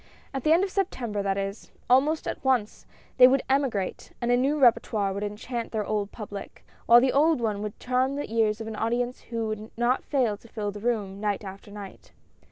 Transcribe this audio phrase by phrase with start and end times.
[0.33, 4.31] At the end of Septem ber, that is, almost at once— they would emigrate, and
[4.31, 8.33] a new rSpertoire would enchant their old public, while the old one would charm the
[8.33, 12.13] ears of an audience who would not fail to fill the room, night after night.